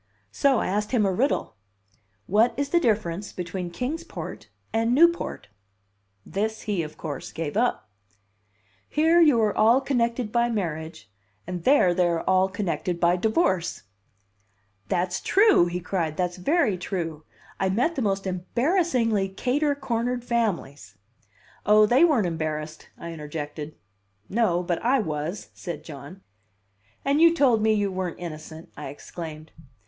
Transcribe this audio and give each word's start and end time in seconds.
So 0.31 0.57
I 0.57 0.65
asked 0.65 0.89
him 0.93 1.05
a 1.05 1.11
riddle. 1.13 1.57
"What 2.25 2.55
is 2.57 2.69
the 2.69 2.79
difference 2.79 3.31
between 3.31 3.69
Kings 3.69 4.03
Port 4.03 4.49
and 4.73 4.95
Newport?" 4.95 5.47
This 6.25 6.61
he, 6.63 6.81
of 6.81 6.97
course, 6.97 7.31
gave 7.31 7.55
up. 7.55 7.87
"Here 8.89 9.19
you 9.21 9.39
are 9.43 9.55
all 9.55 9.79
connected 9.79 10.31
by 10.31 10.49
marriage, 10.49 11.07
and 11.45 11.65
there 11.65 11.93
they 11.93 12.07
are 12.07 12.21
all 12.23 12.49
connected 12.49 12.99
by 12.99 13.15
divorce." 13.15 13.83
"That's 14.89 15.21
true!" 15.21 15.67
he 15.67 15.79
cried, 15.79 16.17
"that's 16.17 16.37
very 16.37 16.79
true. 16.79 17.23
I 17.59 17.69
met 17.69 17.93
the 17.93 18.01
most 18.01 18.25
embarrassingly 18.25 19.29
cater 19.29 19.75
cornered 19.75 20.23
families." 20.23 20.97
"Oh, 21.63 21.85
they 21.85 22.03
weren't 22.03 22.25
embarrassed!" 22.25 22.89
I 22.97 23.13
interjected. 23.13 23.75
"No, 24.29 24.63
but 24.63 24.81
I 24.83 24.97
was," 24.97 25.51
said 25.53 25.83
John. 25.83 26.23
"And 27.05 27.21
you 27.21 27.35
told 27.35 27.61
me 27.61 27.71
you 27.73 27.91
weren't 27.91 28.17
innocent!" 28.17 28.71
I 28.75 28.87
exclaimed. 28.87 29.51